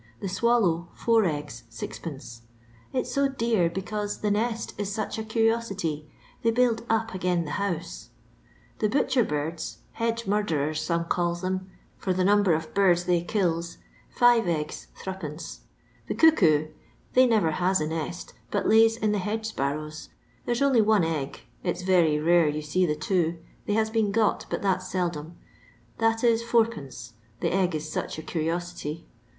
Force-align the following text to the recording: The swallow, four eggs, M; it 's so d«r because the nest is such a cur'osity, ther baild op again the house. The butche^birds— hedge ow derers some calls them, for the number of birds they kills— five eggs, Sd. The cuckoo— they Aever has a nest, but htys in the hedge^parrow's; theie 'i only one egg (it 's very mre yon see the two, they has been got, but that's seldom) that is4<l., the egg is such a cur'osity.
The 0.19 0.27
swallow, 0.29 0.87
four 0.95 1.25
eggs, 1.25 1.61
M; 1.79 2.19
it 2.91 3.05
's 3.05 3.13
so 3.13 3.27
d«r 3.27 3.69
because 3.69 4.21
the 4.21 4.31
nest 4.31 4.73
is 4.79 4.91
such 4.91 5.19
a 5.19 5.23
cur'osity, 5.23 6.07
ther 6.41 6.51
baild 6.51 6.81
op 6.89 7.13
again 7.13 7.45
the 7.45 7.51
house. 7.51 8.09
The 8.79 8.89
butche^birds— 8.89 9.75
hedge 10.01 10.27
ow 10.27 10.41
derers 10.41 10.77
some 10.79 11.05
calls 11.05 11.41
them, 11.41 11.69
for 11.99 12.13
the 12.13 12.23
number 12.23 12.55
of 12.55 12.73
birds 12.73 13.03
they 13.03 13.21
kills— 13.21 13.77
five 14.09 14.47
eggs, 14.47 14.87
Sd. 15.03 15.59
The 16.07 16.15
cuckoo— 16.15 16.69
they 17.13 17.27
Aever 17.29 17.51
has 17.51 17.79
a 17.79 17.85
nest, 17.85 18.33
but 18.49 18.65
htys 18.65 18.97
in 18.97 19.11
the 19.11 19.19
hedge^parrow's; 19.19 20.09
theie 20.47 20.59
'i 20.59 20.65
only 20.65 20.81
one 20.81 21.03
egg 21.03 21.41
(it 21.61 21.77
's 21.77 21.83
very 21.83 22.15
mre 22.17 22.49
yon 22.51 22.63
see 22.63 22.87
the 22.87 22.95
two, 22.95 23.37
they 23.67 23.73
has 23.73 23.91
been 23.91 24.11
got, 24.11 24.47
but 24.49 24.63
that's 24.63 24.87
seldom) 24.89 25.37
that 25.99 26.21
is4<l., 26.23 27.11
the 27.41 27.53
egg 27.53 27.75
is 27.75 27.87
such 27.93 28.17
a 28.17 28.23
cur'osity. 28.23 29.03